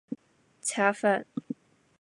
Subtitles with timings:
[0.63, 1.27] 恰饭